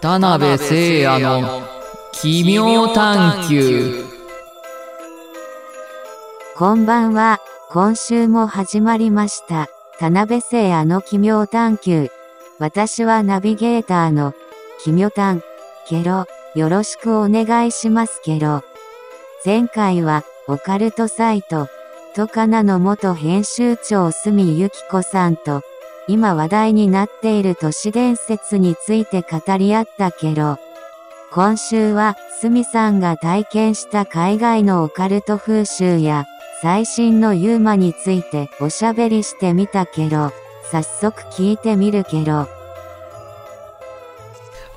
[0.00, 1.60] 田辺聖也の
[2.12, 4.02] 奇妙探求
[6.56, 7.38] こんばんは。
[7.68, 9.68] 今週も始まりました。
[9.98, 12.08] 田辺聖也の奇妙探求。
[12.58, 14.32] 私はナビゲーターの
[14.82, 15.42] 奇妙探。
[15.86, 18.62] ケロ、よろしくお願いしますケロ。
[19.44, 21.68] 前回はオカルトサイト、
[22.14, 25.60] トカナの元編集長住由紀子さんと、
[26.08, 30.58] 今話題になっている都市伝説について語り合ったケロ。
[31.32, 36.26] 今週は、すみさんが体験した海外のオカルト風習や、
[36.62, 40.32] 最新のユーマについておしゃべりしてみたけど、
[40.70, 42.48] 早速聞いてみるけど、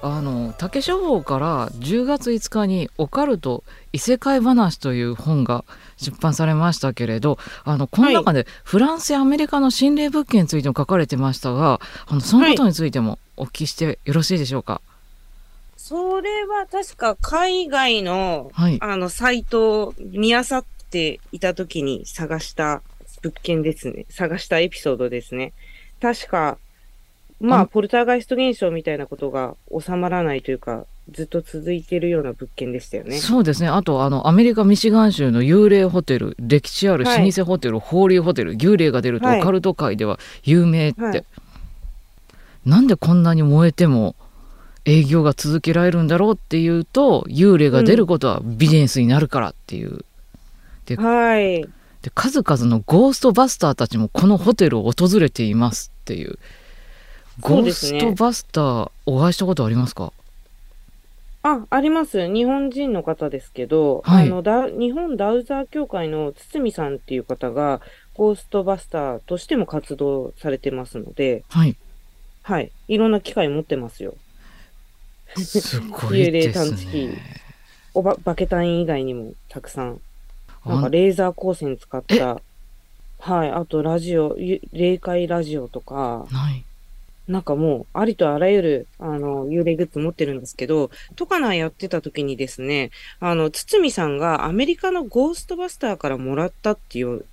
[0.05, 3.63] あの竹書房から10月5日に「オカルト
[3.93, 5.63] 異世界話」という本が
[5.97, 14.81] 出版されましたけれどあのこの中でフランスやアメリカの心霊物件についても書かれてましたがあのそのことについてもお聞きしてよろしいでしょうか？
[15.75, 22.81] それは確か海外の、はい、あの、サイトを見漁っていた時に探した
[23.21, 24.05] 物件ですね。
[24.09, 25.51] 探したエピソードですね。
[26.01, 26.57] 確か、
[27.41, 33.17] まあ、あポルターガイスト現象みたいなことが収まらないというか、ずっと続いているような物件でしたよね。
[33.17, 33.67] そうですね。
[33.67, 39.41] あとあのアメリカ・ミシガン州の幽霊ホテル歴史ある老舗ホテル、ホーリーホテル幽霊が出るとはい。
[39.41, 41.25] オカルト界では有名って、はい。
[42.65, 44.15] なんでこんなに燃えても
[44.85, 50.05] 営業が続けられるんだろうっていうと幽霊が出ることはビジネスになるからっていう、
[50.97, 51.61] はい。
[52.01, 56.39] で数々のゴーストバスターたちもこのホテルを訪れていますっていう。
[57.39, 60.13] ゴーストバスターお会いしたことありますか？
[61.43, 62.27] あ、あります。
[62.27, 67.81] 日本人の方ですけど、はいあの、ダ日本ダウザー協会の堤さんっていう方が、
[68.15, 71.75] ゴーストバスターとしても活動されてますので、はい
[72.43, 72.71] はい。
[72.89, 74.15] いろんな機会持ってますよ。
[75.35, 77.21] すごい幽霊です探知機ね。
[77.93, 79.99] おば、バケタイン以外にもたくさん。
[80.65, 82.41] なんあかレーザー光線使った、
[83.19, 83.51] はい。
[83.51, 86.63] あとラジオ、ゆ霊界ラジオとか、はい
[87.27, 97.25] なんかもう、ありとあらゆる、あの、幽霊グッズ持ってるんですけど、トカナやってた時にですね、あの、堤さんがアメリカのゴーストバスターからもらったっていう、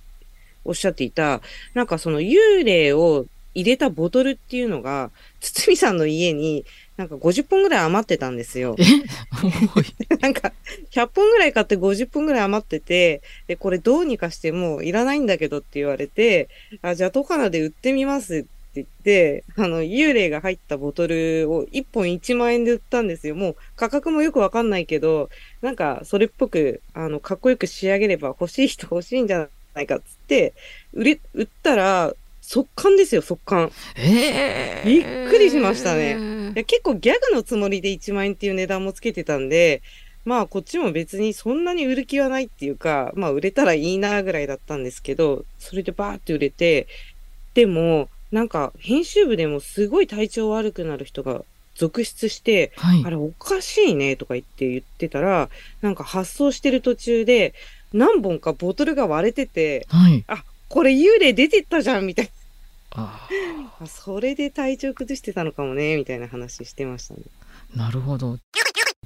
[0.63, 1.41] おっしゃっていた、
[1.73, 6.63] なんかその幽霊を入れたボトルっていうのが、堤さんの家に、
[6.95, 8.77] なんか50本ぐらい余ってたんですよ。
[10.21, 10.53] なんか、
[10.91, 16.47] 100本ぐらい買って50本ぐらい余ってて、で、これどうにかしてもういらないんだけどって言われて、
[16.81, 23.35] あ、じゃあトカナで売ってみますって言って、あの、幽霊が入ったボトルを1本1万円で売ったんですよ。
[23.35, 25.29] もう価格もよくわかんないけど、
[25.61, 30.53] なんかそれっぽく、あの、かっこよく仕上げれば欲しい人欲しいんじゃないかっつって、
[30.93, 33.71] 売れ、売ったら、速乾ですよ、速乾。
[33.95, 39.81] えー、びっくりしましたねいや結構ギャグのつもりで1万円っていう値段もつけてたんで、
[40.25, 46.87] まあこっちも別にそんなに売る気はないっていうか、まあ売れたらいいなぐらいだったんですけど、それでバーって売れて、
[47.53, 51.43] でもなんか編集部でもすごい体調悪くなる人が
[51.75, 53.03] 続出して、はい。
[53.05, 55.49] あれおかしいねとか言って言ってたら、
[55.81, 57.53] なんか発送してる途中で
[57.93, 60.23] 何本かボトルが割れてて、はい。
[60.27, 62.31] あ、これ幽霊出てったじゃんみたい
[62.91, 63.27] あ
[63.57, 63.73] な。
[63.81, 67.21] あ それで体調崩してたのかもね、みたいな話してましたね。
[67.75, 68.37] ーなるほど。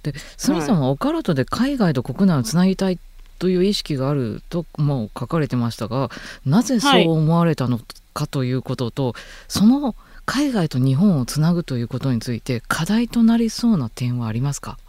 [0.04, 3.00] でスミさんはオカルトで海外と国内をつなぎたい
[3.40, 6.10] という意識があるとも書かれてましたが
[6.46, 7.80] なぜそう思われたの？
[8.16, 9.14] かということと、
[9.48, 9.94] その
[10.26, 14.80] 海外と日本をつなぐということについて課題となりそうな点はありますか？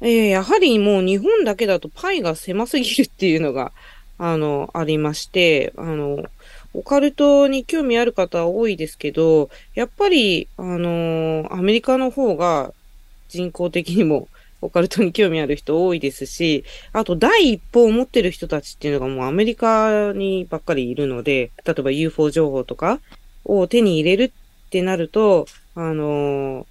[0.00, 3.72] ええやはりもう日本だけだとパイが狭すぎるっていうのが、
[4.18, 6.24] あの、ありまして、あの、
[6.74, 12.72] オカルトに興味ある方は多いですけど、やっぱり、あの、アメリカの方が
[13.28, 14.28] 人口的にも
[14.60, 23.00] オカルトに興味ある人多いですし、あと第一報を持ってる人たちっていうのがもうアメリカにばっかりいるので、例えば UFO 情報とか
[23.44, 26.66] を手に入れるってなると、あの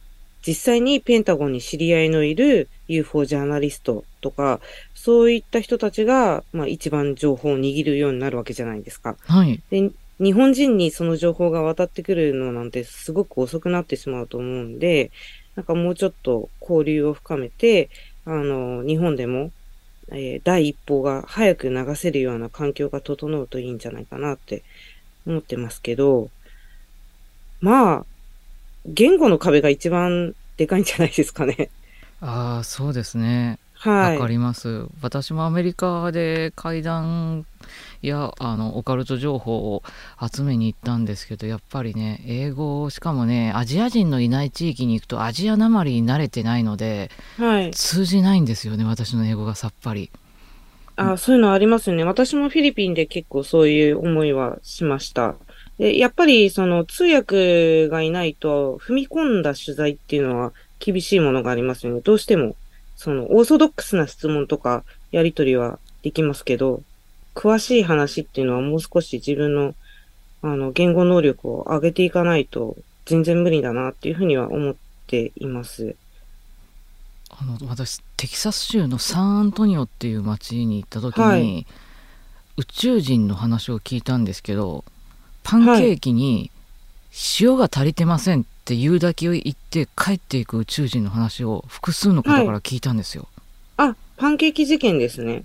[0.45, 4.59] 実際にペンタゴンに知り合いのいる UFO ジャーナリストとか、
[4.95, 9.15] そういった人たちが、まあ一番情報を握るようになるわけじゃないですか。
[9.21, 15.11] はいで、日本人にその情報が渡ってくるのなんてすごく遅くなってしまうと思うんで、
[15.57, 17.91] なんかもうちょっと交流を深めて、
[18.25, 19.53] あの、日本でも、
[20.11, 24.65] えー第一報が早く流せるような環境が整うといいんじゃないかなって
[25.25, 26.31] 思ってますけど、
[27.59, 28.07] まあ、
[28.85, 31.73] 言語の壁が一番でかいんじゃないですかね。
[32.19, 34.17] ああそうですねはい。
[34.17, 37.45] わかります私もアメリカで怪談
[38.01, 39.83] やあのオカルト情報を
[40.31, 47.71] 集めに行ったんですけどやっぱりね英語しかもねアジア人のいない地域に行くとアジアなまりに慣れてないのではい。
[47.71, 50.09] 通じないんですよね私の英語がさっぱり。
[50.97, 52.03] あ、そういうのありますよね。
[52.03, 55.35] 私もフィリピンで結構そういう思いはしました。
[55.77, 62.01] で、やっぱりその通訳がいないと踏み込んだ取材っていうのは厳しいものがありますよね。
[62.01, 62.55] どうしても、
[62.97, 66.81] そのオーソドックスな質問とかやりとりはできますけど、
[67.35, 69.73] 詳しい話っていうのはもう少し自分の
[70.41, 74.75] あの言語能力を上げていかないと全然無理だなっていうふうには思っ
[75.07, 75.95] ています。
[77.29, 81.67] あの私テキサス州のサンアントニオっていう町に行った時に、はい
[82.57, 84.83] 宇宙人の話を聞いたんですけど
[85.43, 86.51] パンケーキに
[87.39, 93.27] 塩が足りてませんって言うだけを言って帰っていく宇宙人の話を複数の方から聞いたんですよ。
[93.77, 95.43] あ、パンケーキ事件ですね。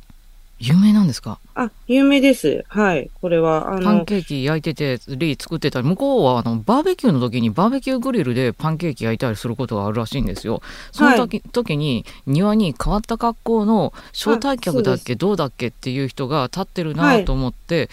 [0.58, 1.40] 有名なんですか？
[1.56, 2.64] あ、有名です。
[2.68, 3.10] はい。
[3.20, 10.62] これは、あパンの、ケーキ焼いててリー作ってたり向こうはあのバーベキューの時にバーベキューグリルでパンケーキ焼いたりすることがあるらしいんですよ。
[10.92, 17.90] その時,、時に庭に変わった格好の招待客だっけどうだっけっていう人が立ってるなと思って、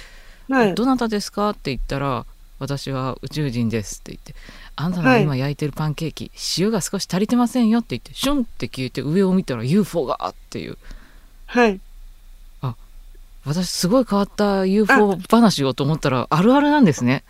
[0.47, 0.75] はい。
[0.75, 1.51] どなたですか？
[1.51, 2.25] って言ったら
[2.59, 4.35] 私は宇宙人ですって言って
[4.75, 10.77] あなたが今焼いてるパンケーキ、塩が少し足りてませんよって言ってシュンって消えて上を見たら UFO がっていう。
[11.47, 11.79] はい。
[13.45, 17.23] 私すごい変わった UFO 話をと思ったらあるあるなんですね。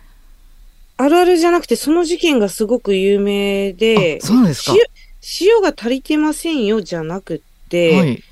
[0.96, 4.74] あるあるじゃなくて、その事件がすごく有名で、あそうですか。
[4.74, 8.22] 塩塩が足りてませんよじゃなくって、はい。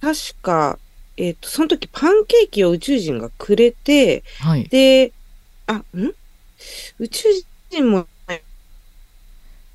[0.00, 0.78] 確か、
[1.16, 4.64] えっ、と、その時パンケーキを宇宙人がくれて、はい。
[4.64, 5.12] で、
[5.66, 5.84] あ、ん？
[6.98, 7.28] 宇宙
[7.70, 8.06] 人も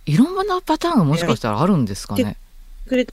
[0.06, 2.38] いろんなパターンがもしかしたらあるんですかね。
[2.88, 3.08] くれ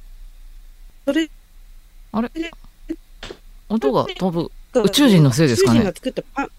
[3.68, 4.50] 音が飛ぶ。
[4.82, 5.80] 宇宙人のせいですかね？
[5.80, 6.50] 宇宙人が作ったパン、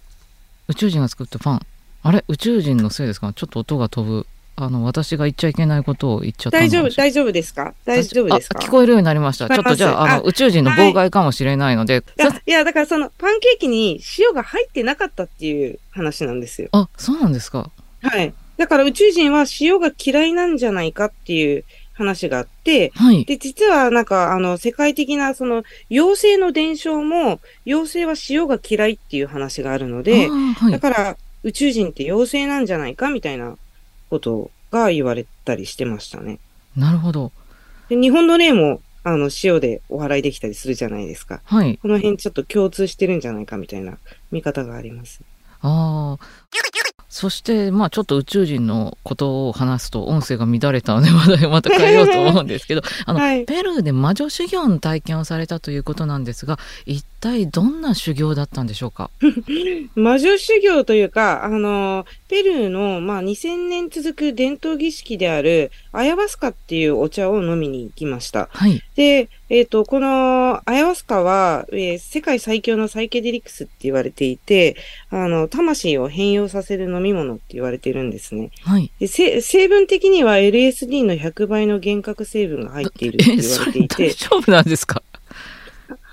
[0.67, 1.65] 宇宙人が作ったパン。
[2.03, 2.23] あれ？
[2.27, 3.33] 宇宙人のせいですか？
[3.33, 4.25] ちょっと音が飛ぶ
[4.61, 7.73] あの私が言っちゃいけないことを言っちゃったの大丈夫、大丈夫ですか？
[7.85, 8.59] 大丈夫ですか？
[8.59, 9.47] あ聞こえるようになりました。
[9.47, 16.69] ちょっとじゃああの宇宙人の妨害かもしれないので、いや、いや、だからそのパンケーキに塩が入ってなかったっていう話なんですよ。
[16.73, 17.71] あそうなんですか？
[18.01, 18.33] はい。
[18.57, 21.63] だから宇宙人は塩が嫌いなんじゃないかっていう
[21.93, 23.23] 話があって、はい。
[23.23, 30.71] で、実はなんか、あの、世界的なその、妖精の伝承も、妖精は塩が嫌いっていう話があるので、はい。
[30.71, 33.57] だから宇宙人って妖精なんじゃないかみたいな
[34.09, 36.39] ことが言われたりしてましたね。
[36.75, 37.31] なるほど
[37.89, 41.41] で日本の例も、あの、塩でお祓いできたりするじゃないですか。
[41.45, 43.97] はいこの辺ちょっと共通してるんじゃないかみたいな
[44.31, 45.21] 見方があります。
[45.61, 46.25] ああ
[47.09, 53.45] そしてまあちょっと宇宙人のことを話すと音声が乱れたのでまたまた変えようと思うんですけど あの、はい。
[53.45, 59.09] ペルーで魔女修行の体験をされたということなんですが一体どんな修行だったんでしょうか？
[59.95, 68.49] 魔女修行というか、あの、ペルーの、まあ、2000年続く伝統儀式である、アヤバスカっていうお茶を飲みに行きました。
[68.51, 74.75] はいで、えっ、と、このアヤバスカは、えー世界最強のサイケデリクスって言われていて、
[75.09, 78.51] あの、魂を変容させる飲み物って言われてるんですね。
[78.63, 85.01] はいでせ成分的には LSD の100倍の幻覚成分が入っているってえ言わそれれていて大、丈夫なんですか？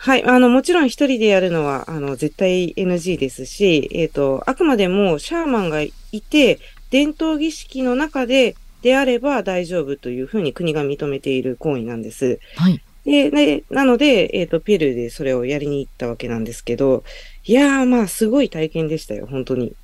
[0.07, 0.25] はい。
[0.25, 5.93] あの、もちろん一人でやるのは、あの、絶対 NG ですし、えっ、と、あくまでもシャーマンがい
[6.31, 8.55] て、伝統儀式の中で、
[8.87, 12.39] であれば大丈夫というふうに国が認めている行為なんです。
[12.55, 17.03] はいで、でなので、えっ、と、ペルーでそれをやりに行ったわけなんですけど、
[17.45, 19.75] いやー、まあ、すごい体験でしたよ、本当に。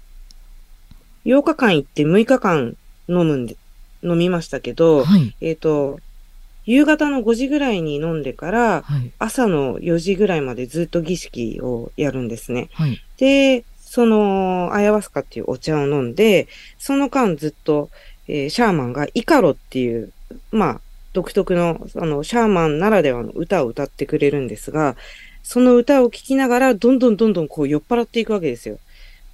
[1.25, 2.77] 8日間行って6日間
[3.09, 3.57] 飲むんで、
[4.05, 5.99] 飲みましたけど、はいえっ、と、
[6.65, 12.71] 夕方の5時ぐらいに飲んでから、はい朝の4時ぐらいまでずっと儀式をやるんですね。
[12.73, 17.91] はいで、その、アヤワスカっていうお茶を飲んで、その間ずっと、
[18.29, 20.13] えーシャーマンがイカロっていう、
[20.51, 20.81] まあ、
[21.13, 24.97] 独特の、あの、シャーマンならではの歌を歌ってくれるんですが、
[25.43, 28.79] その歌を聴きながら、どんどんどんどんこう酔っ払っていくわけですよ。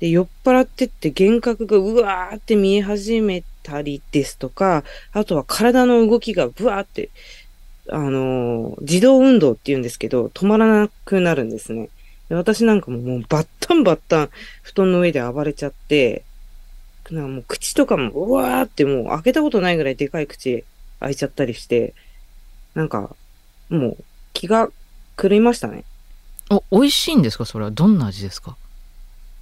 [0.01, 7.11] で、酔っ払ってって幻覚がうわーって見え始めたりですとか、あとは体の動きがブワーって、
[7.91, 11.91] あのー自動運動って言うんですけど、止まらなくなるんですね。
[12.29, 14.31] で私なんかももうバッタンバッタン
[14.63, 16.25] 布団の上で暴れちゃって、
[17.11, 20.65] なんかもう口とかもうわーってもう開けたことないぐらいでかい口
[21.01, 21.95] 開いちゃったりして、
[22.75, 23.15] なんか
[23.71, 24.69] もう気が
[25.17, 25.85] 狂いましたね。
[26.51, 27.45] お美味しいんですか？
[27.45, 28.57] それはどんな味ですか？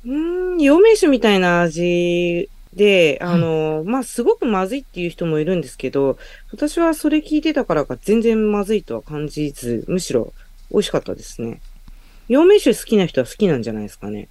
[0.05, 6.19] うーん、陽明酒みたいな味で、あの、まあ、すごくまずいっていう人もいるんですけど、
[6.53, 10.33] 私はそれ聞いてたからか全然まずいとは感じず、むしろ
[10.71, 11.61] 美味しかったですね。
[12.29, 14.29] 陽明酒好きな人は好きなんじゃないですかね。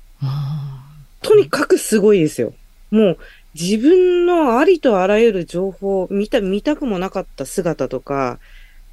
[1.21, 2.53] とにかくすごいですよ。
[2.91, 3.17] もう
[3.53, 8.39] 自分のありとあらゆる情報、見た、見たくもなかった姿とか、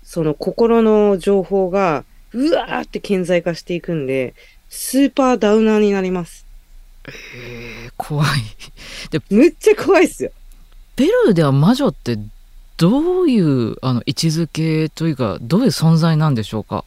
[0.04, 4.34] その心の情報が、うわーって顕在化していくんで、
[4.68, 6.46] スーパーダウナーになります。
[7.06, 8.28] えー怖い。
[9.30, 10.30] むっちゃ怖いっすよ。
[10.96, 12.18] ペルーでは魔女って
[12.78, 16.84] どういうあの位置づけというかどういう存在なんでしょうか？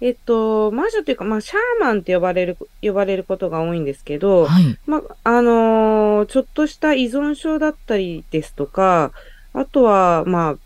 [0.00, 4.78] えっと、魔女っていうか、まあ、シャーマンって呼ばれる、呼ばれることが多いんですけど、はい。
[4.86, 9.12] まあ、あのーちょっとした依存症だったりですとか、
[9.52, 10.56] あとは、まあ、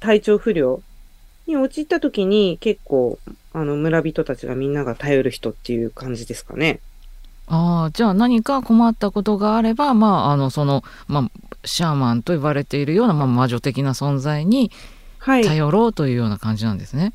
[0.00, 0.82] 体調不良
[1.46, 3.18] に陥った時に結構、
[3.52, 6.80] あの、村人たちがみんなが頼る人っていう感じですかね。
[7.46, 11.30] ああ、じゃあ何か困ったことがあれば、まあ、あの、その、まあ、
[11.64, 14.70] シャーマンと呼ばれているような、まあ、魔女的な存在に
[15.18, 15.44] はい。
[15.44, 17.12] 頼ろうというような感じなんですね。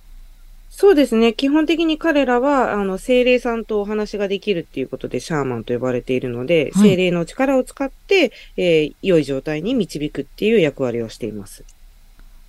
[0.79, 1.33] そうですね。
[1.33, 11.65] 基本的に彼らは、あの、精霊さんとお話ができるっていうことで、シャーマンと呼ばれているので、はい精霊の力を使って、えー良い状態に導くっていう役割をしています。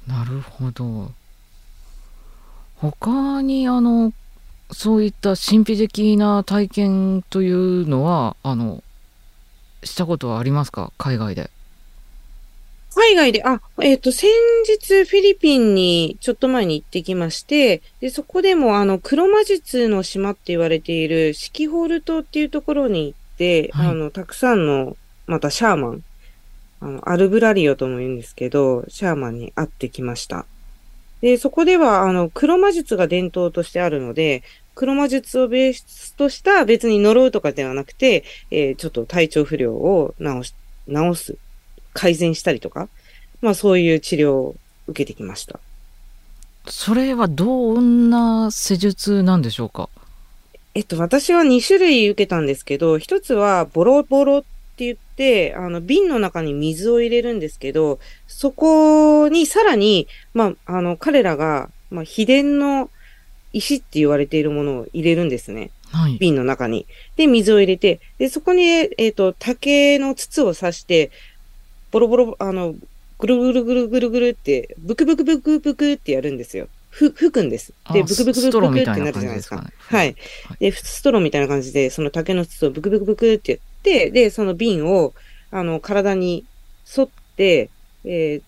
[0.07, 1.13] なるほど。
[2.77, 4.13] 他に、あの、
[4.73, 8.85] そういった神秘的な体験というのは、あの、
[9.83, 10.93] したことはありますか？
[10.99, 11.51] 海外で。
[13.09, 14.29] 海外で、あ、えっ、と、先
[14.67, 26.05] 日フィリピンにちょっと前に行ってきまして、で、そこでもあの、黒魔術の島って言われているシキホール島っていうところに行って、はいあの、たくさんの、またシャーマン、
[26.81, 30.45] あの、アルブラリオとも言うんですけど、シャーマンに会ってきました。
[31.23, 34.43] で、そこでは、あの、黒魔術が伝統としてあるので、
[34.75, 40.55] 黒魔術をベースとした別に呪うとかではなくて、えーちょっと体調不良を治し、
[40.87, 41.39] 治す
[41.95, 42.89] 改善したりとか、
[43.41, 45.61] まあそういう治療を受けてきました。
[46.67, 49.89] それはどんな施術なんでしょうか？
[50.75, 62.91] えっと、私は2種類受けたんですけど、一つはボロボロって言って、あの、瓶の中に水を入れるんですけど、そこにさらに、まあ、あの、彼らが、まあ、秘伝の
[63.53, 65.71] 石って言われているものを入れるんですね。
[65.91, 66.19] はい。
[66.19, 66.87] 瓶の中に。
[67.17, 71.11] で、水を入れて、で、そこに、えっ、と、竹の筒を刺して、
[71.91, 72.77] ボロボロ、あの、
[73.19, 76.69] ぐるぐるぐるぐるぐるって、ブクブクブクブクってやるんですよ。
[76.91, 77.69] ふ、吹くんです。
[77.69, 79.57] で、あブクブクブクブクってなるじゃないですか。
[79.57, 80.03] じですかね。
[80.03, 80.17] はい。
[80.61, 85.15] で、ストローみたいな感じで、その竹の筒をブクブクブクってやって、で、その瓶を、
[85.51, 86.45] あの、体に
[86.97, 87.71] 沿って、
[88.05, 88.43] えー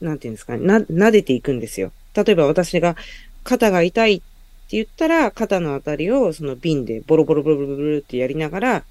[0.00, 1.92] なんていうんですかね、な、撫でていくんですよ。
[2.14, 2.96] 例えば私が
[3.44, 4.24] 肩が痛いって
[4.70, 8.84] 言ったら、肩のあたりをその瓶でボロボロボロボロボロってやりながら、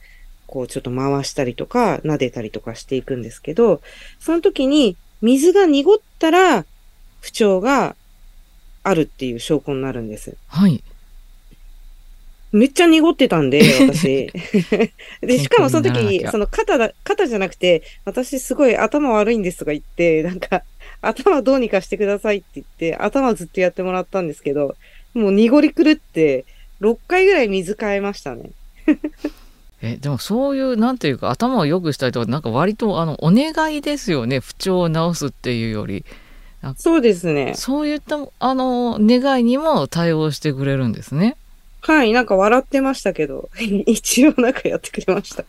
[0.47, 3.81] こうちょっと回したりとか、撫でたりとかしていくんですけど、
[4.19, 6.65] その時に水が濁ったら、
[7.21, 7.95] 不調が
[8.83, 10.37] あるっていう証拠になるんです。
[10.47, 10.83] はい。
[12.53, 14.31] めっちゃ濁ってたんで、 私。
[15.21, 20.63] で、しかもその時、その肩だ、肩じゃなくて、私すごい頭悪いんですとか言って、なんか、
[21.01, 24.75] 頭どうにかしてくださいって言って、頭ずっとやってもらったんですけど、
[25.13, 26.45] もう濁り狂って、
[26.81, 28.51] 6回ぐらい水変えましたね。
[29.81, 34.39] え、でもそういう、なんていうか、頭を良くしたりとか、なんか割と、あの、お願いですよね。
[34.39, 36.03] 不調を治すっていうより。
[36.75, 37.53] そうですね。
[37.55, 41.37] そういった、あの、願いにも対応してくれるんですね。
[41.81, 43.49] はい、なんか笑ってましたけど、
[43.85, 45.45] 一応なんかやってくれました。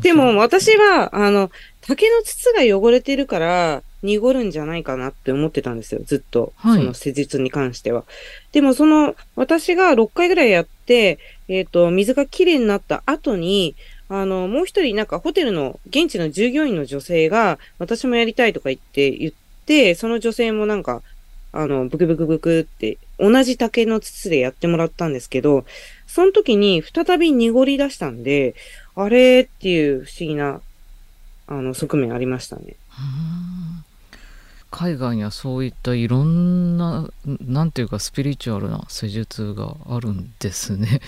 [0.00, 1.50] でも私は、あの、
[1.82, 6.54] 竹の筒が汚れてるから濁るんじゃないかなって思ってたんですよ、ずっと。
[6.56, 8.04] はいその施術に関しては。
[8.52, 13.74] でもその、私が6回ぐらいやって、えっ、と、水がきれいになった後に、
[14.08, 19.32] あの、もう一人なんかホテルの現地の従業員の女性が、私もやりたいとか言って言っ
[19.66, 21.02] て、その女性もなんか、
[21.52, 25.64] あの、ブクブクブクって、同じ竹の筒でやってもらったんですけど、
[26.06, 28.54] その時に再び濁り出したんで、
[28.96, 30.60] あれっていう不思議な、
[31.46, 32.74] あの、側面ありましたね。
[34.74, 41.00] 海外にはそういったいろんな、なんていうか、スピリチュアルな施術があるんですね。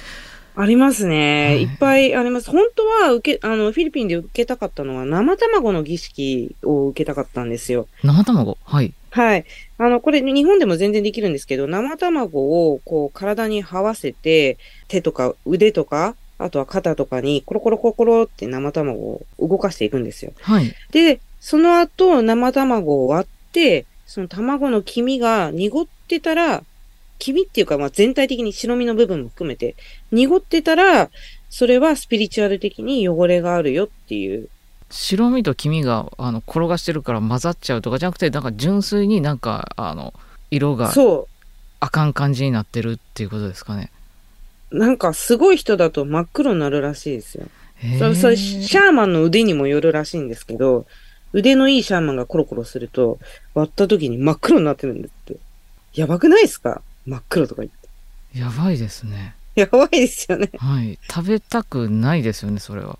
[0.54, 1.46] ありますね。
[1.46, 2.50] はいい、っぱいあります。
[2.50, 7.88] 本当は受け、あの、フィリピンで受けたかったのは生卵の儀式を受けたかったんですよ。
[8.04, 8.56] 生卵？
[8.62, 8.94] はい。
[9.10, 9.44] はい。
[9.78, 20.32] あの、これ日本でも全然できるんですけど、生卵をこう体に這わせて、手とか腕とか、あとは肩とかにコロコロコロコロって生卵を動かしていくんですよ。
[20.40, 20.72] はい。
[20.92, 23.35] で、その後生卵を割って、
[24.06, 26.62] その卵の黄身が濁ってたら、
[27.18, 29.74] 黄身っていうかまあ全体的に白身の部分も含めて、
[30.12, 31.10] 濁ってたら、
[31.50, 34.48] それはスピリチュアル的に汚れがあるよっていう
[34.90, 40.14] 白身と黄身があの転がしてるから混ざっちゃうとかじゃなくてなんか純粋になんかあの
[40.50, 41.28] 色がそ
[41.80, 43.90] あかん感じになってるっていうことですかね。
[44.70, 44.78] う。
[44.78, 47.46] なんかすごい人だと真っ黒になるらしいですよ。
[47.76, 50.86] へそれ、それ、シャーマンの腕にもよるらしいんですけど、
[51.36, 53.18] 腕のいいシャーマンがコロコロすると、
[53.52, 55.36] 割った時に真っ黒になってるんですって。
[55.92, 56.80] やばくないですか？
[57.04, 57.72] 真っ黒とか言っ
[58.32, 58.38] て。
[58.38, 59.34] やばいですね。
[59.54, 60.50] やばいですよね。
[60.56, 60.98] はい。
[61.10, 62.98] 食べたくないですよね、それは。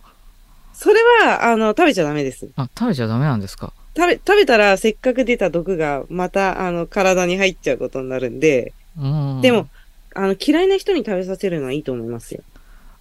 [0.75, 2.51] それは、あの、食べちゃダメです。
[2.57, 3.73] あ、食べちゃダメなんですか？
[3.97, 9.41] 食べ、食べたらせっかく出た毒がまた、あの、体に入っちゃうことになるんで、うん。
[9.41, 9.69] でも、
[10.15, 12.43] あの、嫌いな人に食べさせるのはいいと思いますよ。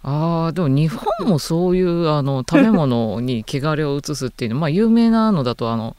[0.07, 5.95] ああ、でも日本もそういうあの食べ物に汚れを移すっていうの、 まあ有名なのだとあの、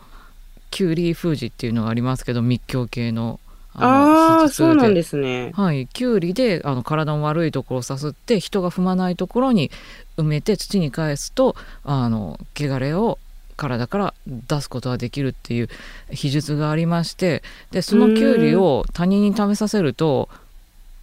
[0.71, 3.41] キュウリ封じっていうのがありますけど、密教系の。
[3.75, 4.95] ああー、そうなんす。
[4.95, 5.53] ですね。
[5.55, 9.71] はい、キュウリであの体の悪いところをさすって人が踏まないところに
[10.17, 13.19] 埋めて土に返すとあの汚れを
[13.57, 15.69] 体から出すことができるっていう
[16.11, 20.31] 秘術がありましてでそのキュウリを他人に食べさせると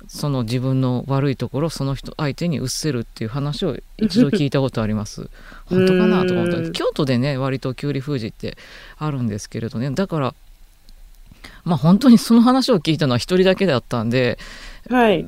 [0.08, 5.30] その自分の悪いところをその人相手にうっせるっていう話を一度聞いたことあります。
[5.66, 6.72] 本当かなとか思ったうん。
[6.72, 8.58] 京都でね割とキュウリ封じって
[8.98, 9.90] あるんですけれどね。
[9.92, 10.36] だから
[11.64, 14.38] まあ本当にその話を聞いたのは一人だけだったんで
[14.90, 15.26] はい。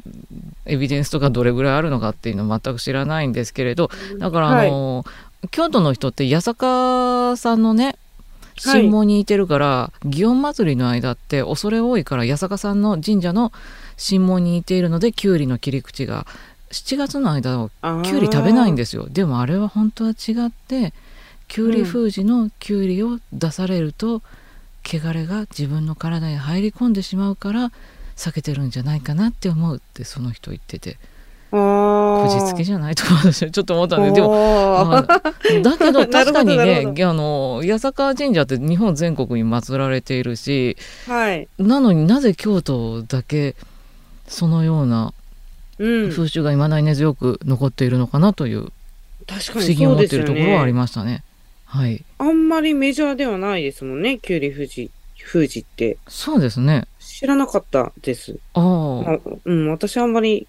[0.65, 5.05] エビデンスとかどれぐらいあるのかっていうのは全く知らないんですけれどだからあの、
[5.51, 7.96] 京都の人って八坂さんのね
[8.62, 8.82] はい。
[8.82, 13.51] 神門にいてるから、祇園祭りの間って恐れ多いから八坂さんの神社の
[13.97, 16.25] 神門にいているのできゅうりの切り口が。
[16.71, 17.69] 7月の間は
[18.03, 19.07] きゅうり食べないんでですよ。
[19.09, 20.93] でもあれは本当は違って
[21.47, 24.21] きゅうり封じのきゅうりを出されると、
[24.85, 27.71] 汚れが自分の体に入り込んでしまうから
[28.15, 30.97] 避けてるんじゃないかなって思うってその人言ってて。
[31.51, 35.01] こじつけじゃないとか私は ちょっと思ったんででももまあ
[35.61, 40.75] だけど 確かにねあの八坂神社って日本全国に祀られているし
[41.07, 41.47] はい。
[41.57, 43.55] なのになぜ京都だけ
[44.27, 45.13] そのような
[45.77, 46.10] うん。
[46.10, 48.72] 風習がいまだに根強く残っているのかなという
[49.27, 51.24] 確不思議に思っているところはありまましたね。
[51.65, 54.91] はい、あんまりメジャーではないですもんね、キュウリ富士、
[55.32, 55.98] 富士って。
[56.08, 56.88] そうですね。
[57.00, 58.38] 知らなかったです。
[58.54, 60.47] ああ、あうん、私あんまり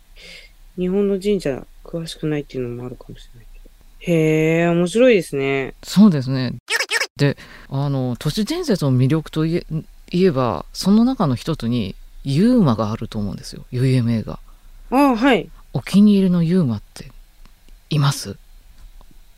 [0.78, 4.12] 日本の神社詳しくないっていうのもあるかもしれないけど。
[4.12, 5.74] へえ、面白いですね。
[5.82, 6.54] そうですね。
[7.16, 7.36] で、
[7.70, 9.66] あの都市伝説の魅力といえ
[10.10, 11.96] 言えばその中の一つに
[12.28, 13.64] ユーマがあると思うんですよ。
[13.70, 14.40] UMA が。
[14.90, 15.48] ああ、はい。
[15.72, 17.12] お気に入りのユーマって
[17.88, 18.36] います？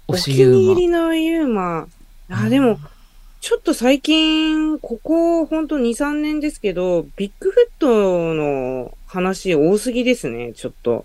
[0.06, 1.86] お気に入りのユーマ。
[2.30, 2.78] あ、でも、
[3.42, 11.04] ちょっと最近、ここほんと2、3年ですけど、ビッグフットの話多すぎですね、ちょっと。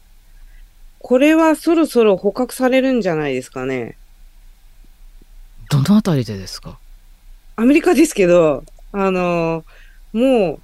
[1.00, 3.98] これはそろそろ捕獲されるんじゃないですかね。
[5.70, 6.78] どのあたりでですか？
[7.58, 9.66] アメリカですけど、あの、
[10.14, 10.60] もう、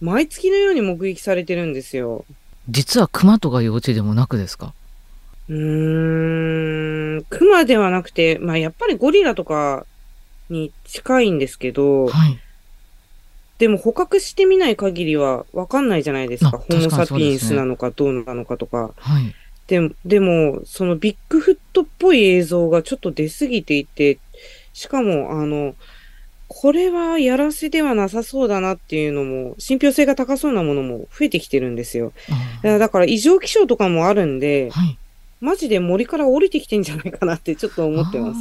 [0.00, 2.24] 毎月のように目撃されてるんですよ。
[2.68, 4.74] 実はクマとか幼稚でもなくですか？
[5.48, 9.86] うーん、クマではなくて、まあやっぱりゴリラとか
[10.50, 12.38] に近いんですけど、はい。
[13.58, 16.50] でも捕獲してみない限りはわかんないじゃないですか。
[16.54, 18.92] あホモサピエンスなのかどうなのかとか。
[18.96, 19.34] はい。
[19.66, 24.18] でも、でも、そのビッグフットっぽい映像がちょっと出過ぎていて、
[24.72, 25.74] しかも、あの、
[26.48, 32.12] これはやらせではなさそうだなっていうのも、信憑性が高そうなものも増えてきてるんですよ。
[32.62, 34.98] だから異常気象とかもあるんでー、はい。
[35.40, 38.40] マジで森から降りてきてんじゃないかなってちょっと思ってます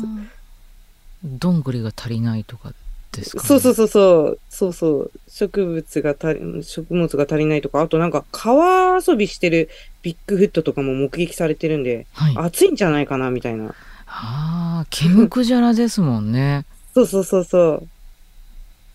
[1.24, 2.74] どんぐりが足りないとか
[3.12, 9.70] ですか、ね、そうそうそうそう、そうそう、植物が足り、食物が足りないとか、あとなんか川遊びしてる
[10.02, 12.36] ビッグフットとかも目撃されてるんで、はい。
[12.38, 13.74] 暑いんじゃないかなみたいな。
[14.08, 16.66] ああ、ケムクジャラですもんね。
[16.94, 17.88] そうそうそうそう。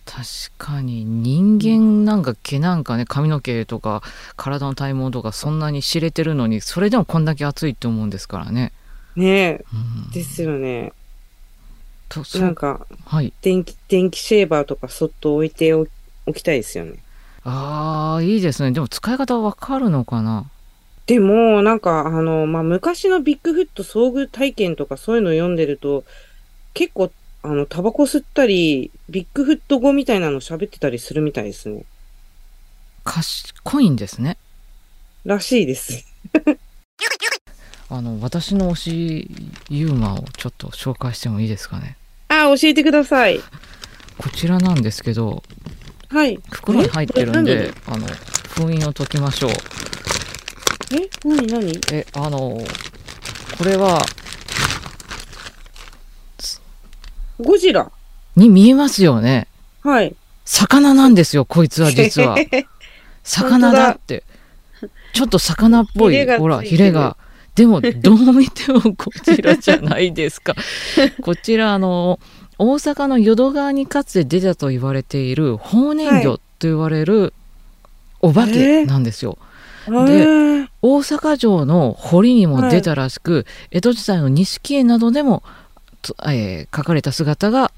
[0.05, 0.25] 確
[0.59, 4.03] かに人間なんか毛なんかね髪の毛とか
[4.37, 8.73] 体の体毛とかそんなに知れてるのにそれでもこんだけ暑いって思うんですからね。
[9.17, 10.93] ねえ、うん、ですよね。
[12.09, 13.33] となんか、はい。
[13.41, 15.87] 電気、電気シェーバーとかそっと置いてお
[16.27, 17.03] おきたいですよね。
[17.45, 18.71] ああいいですね。
[18.73, 20.45] でも使い方わかるのかな？
[21.07, 26.05] でも、なんか、あの、まあ、昔のビッグフット遭遇体験とかそういうの読んでると、
[26.75, 27.11] 結構、
[27.43, 31.85] あの、タバコ吸ったり、ビッグフット語みたいなの喋ってたりするみたいですね。
[33.05, 34.37] 賢いんですね。
[35.25, 36.05] らしいです。
[37.91, 39.31] あの私の推し
[39.69, 41.97] ユーマをちょっと紹介してもいいですかね。
[42.29, 43.41] あ、教えてください。
[44.17, 45.43] こちらなんですけど
[46.09, 46.39] はい。
[46.51, 47.55] 袋に入ってるんえ？
[47.57, 49.51] であの封印を解きましょう。
[50.93, 51.11] え？
[51.25, 51.47] 何？
[51.47, 51.81] 何？
[51.93, 52.63] えあの
[53.59, 54.01] これは
[56.39, 56.61] つ
[57.43, 57.91] ゴジラ。
[58.37, 59.49] に見えますよね。
[59.83, 60.15] はい。
[60.45, 62.37] 魚なんですよ、こいつは実は。
[63.23, 64.25] 魚だって。
[65.13, 67.17] ちょっと魚っぽいほら、ヒレが。
[67.55, 70.55] でも、どう見てもこちらじゃないですか。
[71.21, 72.19] こちら、あの、
[72.59, 77.35] 大阪の淀川にかつて出たと言われている、法然魚と言われる
[78.21, 79.37] お化けなんですよ。
[79.87, 85.51] へー大阪城の堀にも出たらしく、江戸時代の錦絵などでも、と
[86.25, 87.73] えー描かれた姿が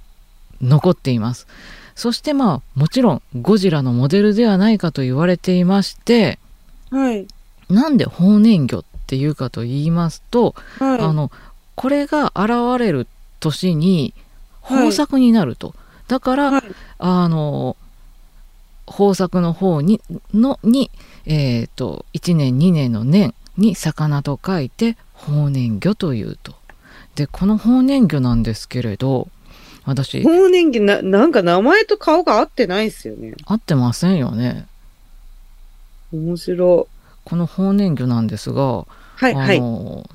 [0.62, 1.46] 残っています
[1.94, 6.38] そしてまあもちろんゴジラのモデルではないかと言われていまして
[6.94, 7.26] はい。
[7.68, 11.00] なんで法然魚っていうかと言いますと、はい。
[11.00, 11.30] あの
[11.74, 13.08] これが現れる
[13.40, 14.14] 年に
[14.62, 15.74] はい豊作になると、
[16.08, 16.62] だから、はい
[16.98, 17.76] あの
[18.86, 20.00] 豊作の方に
[20.34, 20.90] のに、
[21.24, 26.54] えー、と1年2年の年に魚と書いて法然魚というと。
[27.14, 29.28] でこの法然魚なんですけれど
[29.84, 33.34] 私法然魚な、なんか名前と顔が合ってないですよね。
[33.44, 34.66] 合ってませんよね
[36.12, 36.88] 面白
[37.24, 38.86] この法然魚なんですが、い。
[39.16, 39.58] はい、はい。
[39.58, 40.08] あの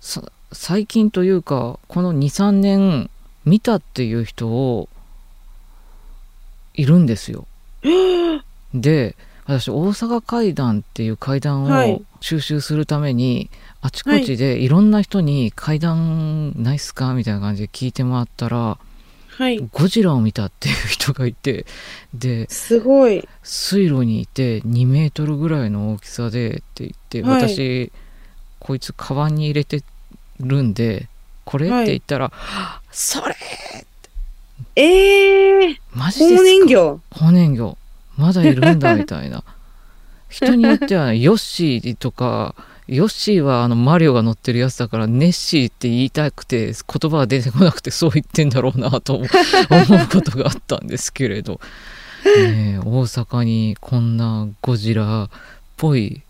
[0.00, 0.22] さ
[0.52, 3.10] 最近というかこの23年
[3.44, 4.88] 見たっていう人を
[6.74, 7.46] いるんですよ。
[8.74, 13.50] で私大阪階段っていう階段をはい収集するために、
[13.82, 14.68] あちこちでい。
[14.68, 17.14] ろんな人に階段ないっすか？
[17.14, 18.78] みたいな感じで聞いてもらったら
[19.28, 19.58] はい。
[19.72, 21.66] ゴジラを見たっていう人がいて
[22.14, 23.28] ですごい。
[23.42, 27.42] 水路にいて2メートルぐらいの大きさでって言って、はい。
[27.50, 27.90] 私
[28.60, 29.82] こいつカバンに入れて
[30.38, 31.08] るんで
[31.44, 31.82] これ、はい。
[31.82, 32.30] って言ったら
[32.92, 33.34] 「それ
[34.76, 36.42] ええー、法マジですか？
[36.44, 37.00] 然魚。
[37.10, 37.76] 法然魚
[38.16, 39.42] まだいるんだみたいな。
[40.28, 42.54] 人によっては、ヨッシーとか
[42.94, 49.28] ヨッシーはあのマリオが乗ってるやつだからネッシーって言いたくて言葉が出てこなくてそう言ってんだろうなと 思う
[50.10, 51.60] ことがあったんですけれど、
[52.24, 55.30] ねえ、大阪にこんなゴジラっ
[55.78, 56.20] ぽい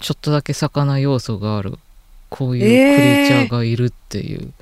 [0.00, 1.78] ちょっとだけ魚要素がある
[2.28, 4.52] こういうクリーチャーがいるっていう、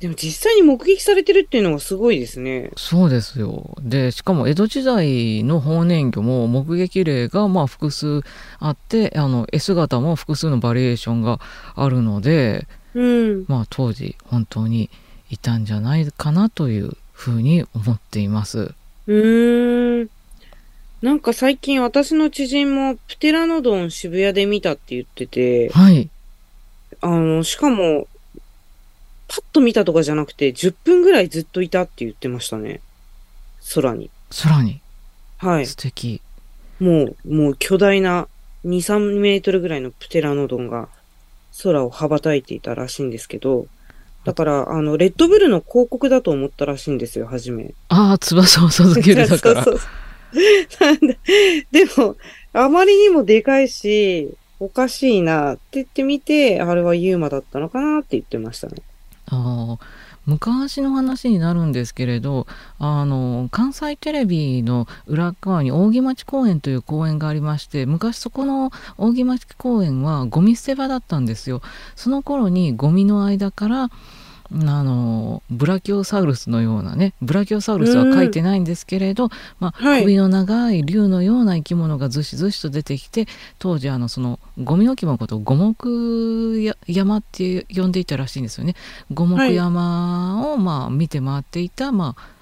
[0.00, 2.70] でも実際に目撃されてるっていうのがすごいですね。
[2.76, 8.20] そうですよでしかも江戸時代の法然魚も目撃例がまあ複数
[8.60, 11.40] あってあの絵姿も複数のバリエーションが
[11.74, 13.44] あるのでうん。
[13.48, 14.90] まあ当時本当に
[15.30, 18.72] いたんじゃないかなというふうに思っています。
[19.06, 20.10] うーん。
[21.02, 26.10] なんか最近私の知人もプテラノドン渋谷で見たって言ってて、はい
[27.00, 28.08] あの、しかも、
[29.28, 32.80] パッと見たとかじゃなくて、10分ぐらいずっといたって言ってましたね。
[33.74, 34.10] 空に。
[34.42, 34.80] 空に
[35.36, 35.66] はい。
[35.66, 36.20] 素敵、
[36.80, 38.26] もう、もう巨大な
[38.64, 40.88] 2、3メートルぐらいのプテラノドンが
[41.62, 43.66] 空を羽ばたいていたらしいんですけど、
[44.24, 47.74] だから、あの、レッドブルの広告だと思ったらしいんですよ、初め。
[47.88, 49.88] ああ翼を授けるだから そうそうそう
[50.80, 51.14] なんだ
[51.70, 52.16] でも、
[52.52, 58.82] あまりにもでかいし、おかしいなって言ってみて、あれはユーマだったのかなって言ってましたね。
[59.30, 59.78] あ
[60.26, 62.46] 昔の話になるんですけれど
[62.78, 71.62] あの関西テレビの裏側に扇町公園という公園がありまして昔そこの扇町公園はゴミ捨て場だったんですよ。
[71.96, 73.90] その頃にゴミの間から
[74.50, 79.28] あのブラキオサウルスのようなねブラキオサウルスは書いてないんですけれど、
[79.60, 83.26] まあはい首の長い竜のような生き物がずしずしと出てきて
[83.58, 88.74] 当時あのそのゴミ置き場のことを五目や山って呼んでいたらしいんですよね。
[89.12, 92.37] 五目山をまあ見て回っていた、まあ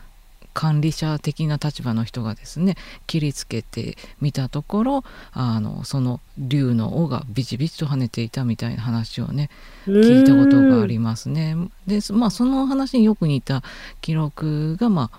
[0.56, 9.50] 管理者的な立場の人がですね切りつけてみたところあのその竜の尾がビチビチと跳ねていたみたいな話をね
[9.86, 11.56] 聞いたことがありますね。
[11.86, 13.62] で、まあ、その話によく似た
[14.00, 15.18] 記録が、まあ、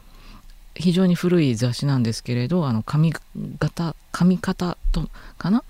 [0.73, 3.13] 非常に古い雑誌なんですけれどあの髪
[3.59, 5.59] 型髪型とかな？
[5.59, 5.63] っ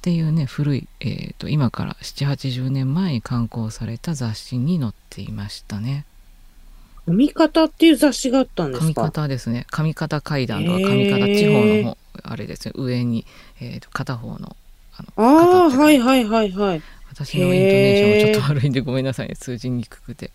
[0.00, 6.04] ていうね古い、えー、と今から780年前に刊行された雑誌に載っていましたね。
[7.08, 9.66] 読み方っていう雑誌があったんです上か方ですね。
[9.70, 13.24] 上方階段とか上方地方の方あれですね上に、
[13.60, 14.56] えーと片方の
[14.96, 16.82] あのあはいはいはいはい。
[17.10, 19.36] 私のイントネーションがちょっと悪いんでごめんなさいね。
[19.36, 20.30] 通じにくくて。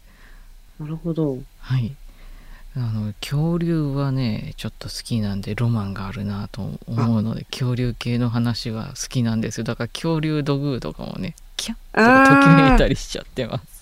[0.80, 1.38] なるほど。
[1.60, 1.96] はい。
[2.76, 9.64] あの恐竜はねちょっと好きなんでロマンがあるなと思うので恐竜系の話は好きなんですよ。
[9.64, 13.73] だから恐竜土偶とかもねキャッとかときめいたりしちゃってます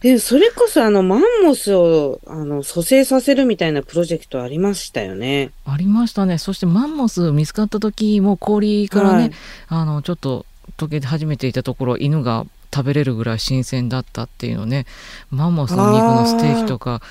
[0.00, 5.50] で、それこそあの、マンモスを、あの、蘇生させるみたいなプロジェクトありましたよね。
[5.66, 9.32] ありましたねそしてマンモス見つかった時も氷からね、はい
[9.68, 14.86] あのちょっと溶け始めていたところ犬が食べれるぐらい新鮮だったっていうのね
[15.30, 17.02] マンモスの肉のステーキとか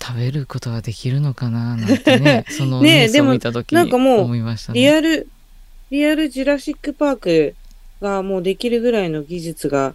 [0.00, 4.80] 食べることはできるのかななんてね そのニュースを見た時にでもなんかもう思いましたね。
[4.80, 5.28] リアル、
[5.90, 7.54] リアルジュラシックパーク
[8.00, 9.94] がもうできるぐらいの技術が、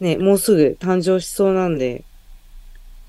[0.00, 2.04] ね、もうすぐ誕生しそうなんで、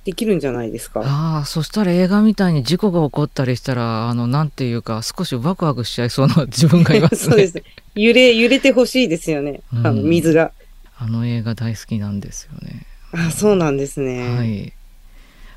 [0.06, 1.02] できるんじゃないですか？
[1.04, 7.18] ああそしたら映画みたいに事故が起こったりしたらあのなんていうか少しワクワクしちゃいそうな自分がいますね。
[7.30, 7.64] そうですね。
[7.96, 9.62] 揺れ、揺れてほしいですよね。
[9.72, 10.52] あの、うん水が。
[10.98, 12.86] あの映画大好きなんですよね。
[13.12, 14.36] あ、そうなんですね。
[14.38, 14.74] はい。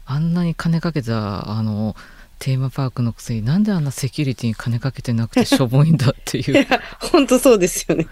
[0.04, 1.96] あんなに金かけたあの
[2.38, 6.66] テーマパークのくせになんであんなセキュリティに金かけてなくてしょぼいんだっていう
[6.98, 8.06] 本当そうですよね。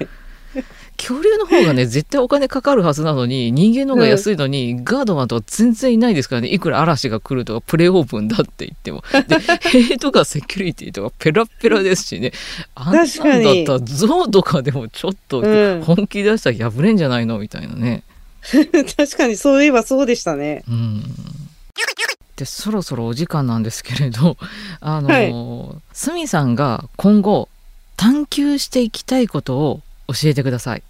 [1.00, 6.48] 恐竜の方がね 絶対お金かかるはずなのに人間の方が安いのに、ガードマンとか全然いないですからね。
[6.48, 9.02] いくら嵐が来るとかプレオープンだって言っても。
[9.26, 12.32] で塀とかセキュリティとかペラッペラですしね。
[12.74, 15.82] あんなんだったら象とかでもちょっとうん。
[15.82, 18.02] 本気出したら破れんじゃないのみたいなね。
[18.96, 20.64] 確かにそういえばそうでしたね。
[20.68, 21.02] うん。
[22.36, 24.38] でそろそろお時間なんですけれど
[24.80, 27.50] あの、スミさんが今後
[27.96, 30.82] 探求していきたいことを教えてください。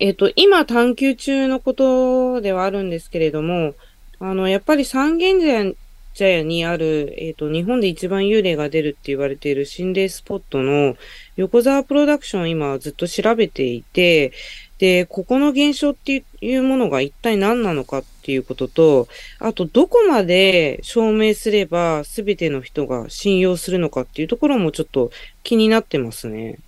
[0.00, 3.74] えっ、と、今探求中のことではあるんですけれども、
[4.18, 5.76] あの、やっぱり三軒
[6.14, 10.96] 茶屋にある、えっ、と、日本で一番幽霊が出るって言われている心霊スポットの
[11.36, 14.32] 横沢プロダクションを今ずっと調べていて、
[14.78, 19.06] で、ここの現象っていうものが一体何なのかっていうことと、
[19.38, 25.10] あと、どこまで証明すれば全ての人が信用するのかっていうところもちょっと
[25.42, 26.58] 気になってますね。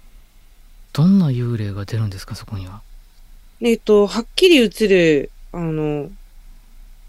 [0.92, 2.82] どんな幽霊が出るんですかそこには。
[3.64, 6.10] えっと、はっきり映る、あの、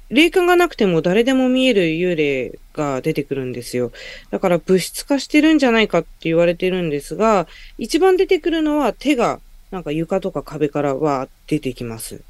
[0.10, 3.92] 霊感がなくても誰でも見える幽霊が出てくるんですよ。
[4.30, 7.48] だから物質化してるんじゃないかって言われてるんですが、
[7.80, 9.40] 一番出てくるのは手が、
[9.72, 12.22] なんか床とか壁からは出てきます。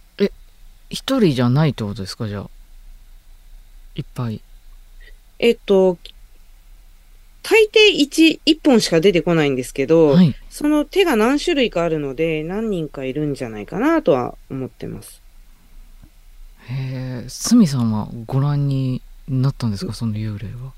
[0.89, 2.49] 一人じゃないってことですかじゃあ。
[3.95, 4.41] いっぱい。
[5.39, 5.97] えっと、
[7.43, 10.33] 大抵一、一本しか出てこないんですけど、はい。
[10.49, 15.21] その手が何種類かあるので、何人かいるんじゃないかなとは思ってます。
[16.69, 19.93] へえ、スミさんはご覧になったんですか？
[19.93, 20.71] その幽霊は。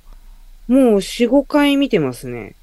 [0.68, 2.56] もう4、5回見てますね。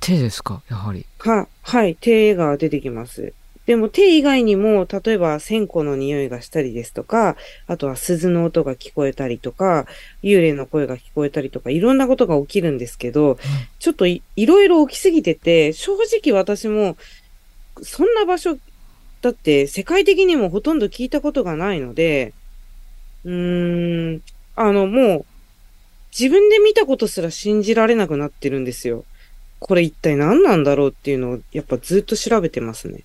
[0.00, 0.62] 手ですか？
[0.70, 1.04] やはり。
[1.18, 3.34] は、はい、手が出てきます。
[3.66, 7.36] でも手以外にも、例えば線香の匂いがしたりですとか、
[7.68, 9.86] あとは鈴の音が聞こえたりとか、
[10.22, 13.38] 幽霊の声が聞こえたりとか、いろんなことが起きるんですけど、
[13.78, 16.96] ちょっといいろいろ起きすぎてて、正直私も、
[17.82, 18.58] そんな場所、
[19.20, 22.32] だって世界的にもほとんど聞いたことがないので、
[23.24, 24.22] うーん、
[24.56, 25.24] あの、もう、
[26.10, 29.04] 自分で見たことすら信じられなくなってるんですよ。
[29.60, 33.04] これ一体何なんだろうっていうのを、やっぱずっと調べてますね。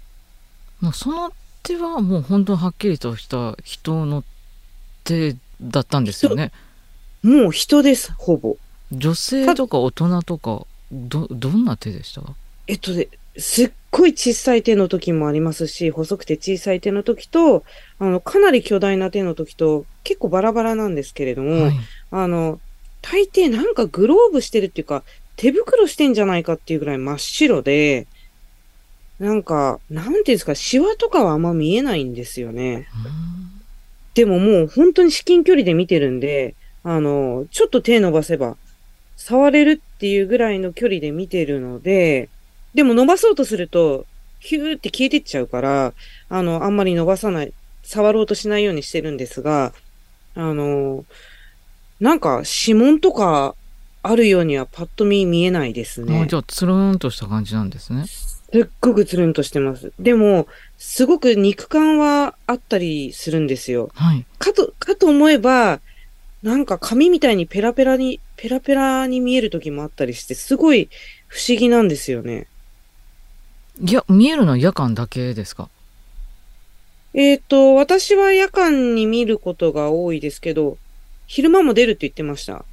[0.82, 1.32] もうその
[1.64, 4.24] 手はもう本当にはっきりとした人の
[5.04, 6.52] 手だったんですよね。
[7.24, 8.58] もう人です、ほぼ。
[8.92, 12.22] 女性とか大人とかどどんな手でした？
[12.68, 17.64] えっとね、すっごい小さい手の時もありますし、細くて小さい手の時と、
[18.00, 21.74] あの、かなり巨大な手の時と、結構バラバラなんですけれども、はい、
[22.12, 22.60] あの、
[23.02, 25.04] 大抵なんかグローブしてるっていうか、
[25.36, 28.08] 手袋してんじゃないかっていうぐらい真っ白で、
[29.20, 32.88] なんか、なんていうんですか、シワとかはあんま見えないんですよね。
[34.14, 38.58] でももう本当に至近距離で見てるんで、あの、ちょっと手伸ばせば、
[39.16, 42.30] 触れるっていうぐらいの距離で見てるので、
[42.74, 44.06] でも伸ばそうとすると、
[44.40, 45.94] ヒューって消えてっちゃうから、
[46.30, 47.54] あの、あんまり伸ばさない、
[47.84, 49.74] 触ろうとしないようにしてるんですが、
[50.36, 51.06] あの、
[52.00, 53.56] なんか指紋とか
[54.04, 56.22] あるようにはパッと見見えないですね。
[56.22, 58.06] あじゃあつるんとした感じなんですね。
[58.52, 59.92] すっごくつるんとしてます。
[60.00, 63.90] でも、すごく肉感はあったりするんですよ。
[63.94, 64.26] はい。
[64.40, 65.82] かと、かと思えば、
[66.44, 70.90] なんか紙みたいにペラペラに、ペラペラに見える時もあったりして、すごい
[71.28, 72.48] 不思議なんですよね。
[73.84, 75.70] いや見えるのは夜間だけですか？
[77.14, 80.78] えっ、と、私は夜間に見ることが多いですけど、
[81.26, 82.66] 昼間も出るって言ってました。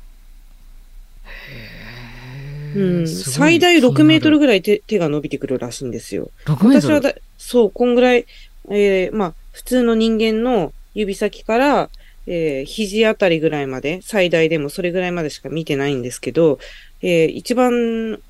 [2.75, 3.09] うん。
[3.09, 6.31] 最大6メートルぐらい手手が伸びてくるらしいんですよ。
[6.47, 6.95] 6メートル？
[6.95, 8.27] 私はだ、そう、こんぐらい、
[8.71, 11.91] えーまあ、普通の人間の指先から、
[12.27, 16.59] えー肘あたりぐらいまで、最大でもそれぐらいまでしか見てないんですけど、
[17.03, 18.21] えー一番、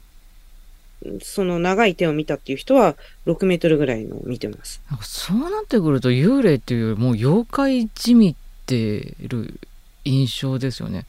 [1.22, 4.80] その長い手を見たっていう人は、6メートルぐらいのを見てます。
[5.02, 8.34] そうなってくると幽霊っていうよりもう妖怪じみっ
[8.66, 9.60] てる
[10.04, 11.06] 印象ですよね。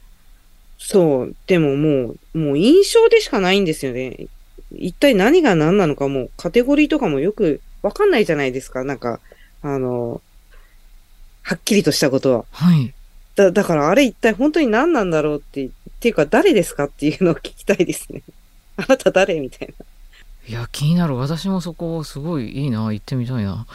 [0.88, 4.28] そう、でももう、もう印象でしかないんですよね。
[4.72, 8.84] 一体何が何なのかもうカテゴリーとかもよくわかんないじゃないですか。
[8.84, 9.18] なんか、
[9.62, 10.20] あの、
[11.42, 12.44] はっきりとしたことは。
[12.52, 12.94] はい。
[13.34, 18.22] だ、だからあれ一体本当に何なんだろうって、っていうか誰ですかっていうのを聞きたいですね。
[18.78, 19.84] あなた誰みたいな。
[20.46, 23.66] いや気になる私もそこすごいいいな行ってみたいな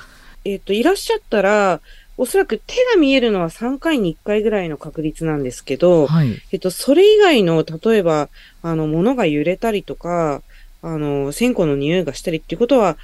[0.46, 1.82] えっ、と、いらっしゃったら、
[2.18, 8.30] おそらく手が見えるのは3回に1回ぐらいの確率なんですけど、はいえっと、それ以外の、例えば、
[8.62, 10.42] あの、物が揺れたりとか、
[10.84, 12.98] あの、線香の匂いがしたりっていうことは、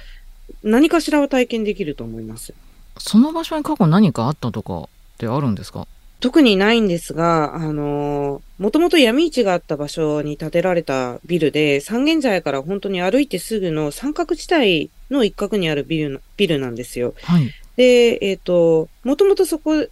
[0.62, 2.54] 何かしらは体験できると思います。
[2.98, 5.86] その場所に過去何かあったとかってあるんですか？
[6.20, 17.14] 特にないんですが、あの、もともと闇市があった場所に建てられたビルで、三軒茶屋から本当に歩いてすぐの三角地帯の一角にあるビルな、ビルなんですよ。
[17.22, 19.86] はいで、えっ、と、もともとそこ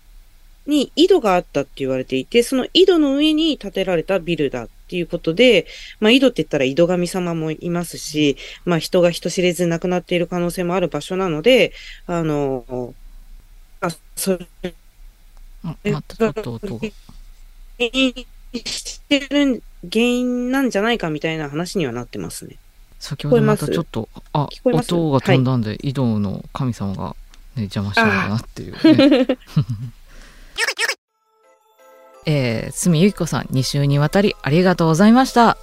[0.66, 5.66] に井戸があったって言われていて、その井戸の上に建てられたビルだっていうことで、
[6.00, 11.72] まあ井戸って言ったら井戸神様もいますし、まあ人が人知れず亡くなっている可能性もある場所なので、
[12.08, 12.92] あの、
[13.80, 14.74] あ、それ
[15.62, 16.88] あまたちょっと音が
[17.78, 18.26] 原因
[18.64, 22.56] してる原因なんじゃないかみたいな話にはなってますね。
[22.98, 27.14] 先ほどまたちょっとあ音が飛んだんで、井戸の神様が、
[27.56, 29.26] ね、邪魔したのかなっていう、ね、
[32.26, 35.56] えー、住ゆき子さん2週にわたりありがとうございました。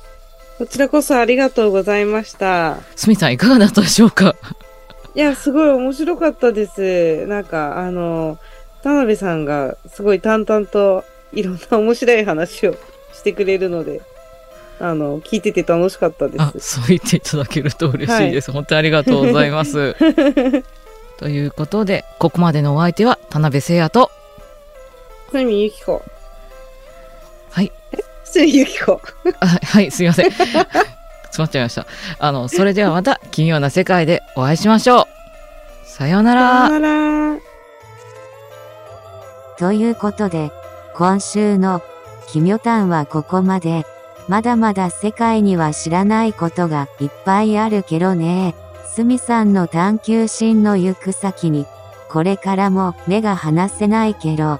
[0.58, 2.78] こちらこそありがとうございました。
[2.96, 4.36] 住さんいかがだったでしょうか？
[5.16, 7.28] いや、すごい面白かったです。
[7.28, 8.40] なんか、あの、
[8.82, 11.04] 田辺さんがすごい淡々と
[11.34, 12.76] いろんな面白い話を
[13.14, 14.02] してくれるので、
[14.80, 16.80] あの、聞いてて楽しかったであす。
[16.80, 19.96] そう言っていただけると嬉しいです、本当にありがとうございます
[21.24, 24.12] ということでここまでのお相手は田辺誠也と
[25.32, 26.04] すみゆきこ。
[27.50, 27.72] はい
[28.26, 29.02] すみゆきこ。
[29.40, 30.52] あはいすいません詰
[31.38, 31.88] まっちゃいました
[32.20, 35.06] あのそれではまた奇妙な世界でお会いしましょう
[35.86, 37.40] さようならさよなら。
[39.58, 40.52] ということで、
[40.94, 41.82] 今週の
[42.28, 43.86] 奇妙譚はここまで。
[44.28, 48.56] まだまだ世界には知らないことがいっぱいあるけどね。
[48.96, 51.66] すみさんの探求心の行く先に、
[52.10, 54.60] これからも目が離せないけど。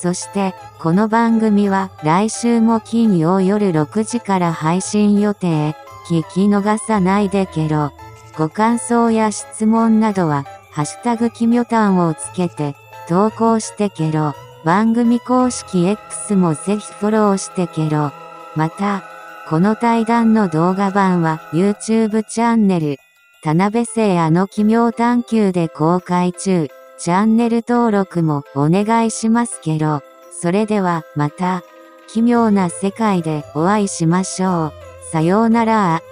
[0.00, 5.76] そして、この番組は来週も金曜夜6時から配信予定。
[6.08, 7.92] 聞き逃さないでけど。
[8.36, 12.74] ご感想や質問などは、ハッシュタグ奇妙譚をつけて、
[13.08, 14.34] 投稿してけろ。
[14.64, 18.10] 番組公式 X もぜひフォローしてけろ。
[18.56, 19.04] また、
[19.48, 22.98] この対談の動画版は YouTube チャンネル、
[23.42, 26.68] 田辺聖あの奇妙探求で公開中。
[26.98, 30.02] チャンネル登録もお願いしますけど。
[30.30, 31.62] それではまた、
[32.06, 34.72] 奇妙な世界でお会いしましょう。
[35.10, 36.02] さようなら